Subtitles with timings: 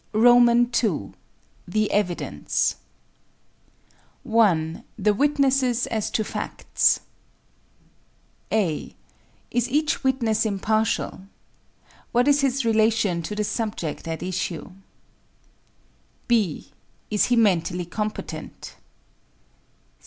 [0.15, 1.13] _II.
[1.67, 2.75] THE EVIDENCE
[4.23, 4.83] 1.
[4.97, 7.01] The witnesses as to facts
[8.51, 8.95] (a)
[9.51, 11.21] Is each witness impartial?
[12.13, 14.71] What is his relation to the subject at issue?
[16.27, 16.71] (b)
[17.11, 18.77] Is he mentally competent?